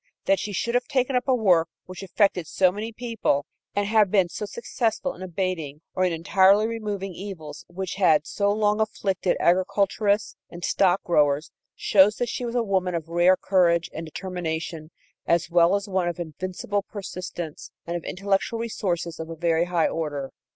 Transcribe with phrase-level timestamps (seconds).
[0.25, 4.09] That she should have taken up a work which affected so many people and have
[4.09, 9.37] been so successful in abating, or in entirely removing evils which had so long afflicted
[9.39, 14.89] agriculturists and stock growers, shows that she was a woman of rare courage and determination
[15.27, 19.87] as well as one of invincible persistence and of intellectual resources of a very high
[19.87, 20.31] order.